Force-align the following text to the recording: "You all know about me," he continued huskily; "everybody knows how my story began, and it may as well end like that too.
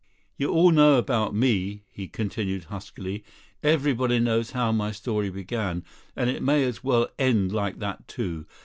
"You 0.35 0.49
all 0.49 0.71
know 0.71 0.95
about 0.95 1.35
me," 1.35 1.83
he 1.91 2.07
continued 2.07 2.63
huskily; 2.73 3.23
"everybody 3.61 4.17
knows 4.17 4.49
how 4.49 4.71
my 4.71 4.91
story 4.91 5.29
began, 5.29 5.83
and 6.15 6.27
it 6.27 6.41
may 6.41 6.63
as 6.63 6.83
well 6.83 7.07
end 7.19 7.51
like 7.51 7.77
that 7.77 8.07
too. 8.07 8.47